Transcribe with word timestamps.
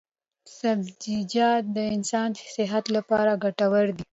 سبزیجات 0.57 1.63
د 1.75 1.77
انسان 1.95 2.29
صحت 2.55 2.85
لپاره 2.95 3.31
ګټور 3.43 3.85
دي. 3.97 4.03